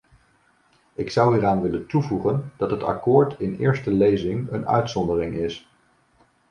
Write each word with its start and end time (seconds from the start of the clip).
Ik 0.93 1.11
zou 1.11 1.33
hieraan 1.33 1.61
willen 1.61 1.87
toevoegen 1.87 2.51
dat 2.57 2.71
het 2.71 2.83
akkoord 2.83 3.39
in 3.39 3.55
eerste 3.57 3.91
lezing 3.91 4.51
een 4.51 4.67
uitzondering 4.67 5.35
is. 5.35 5.71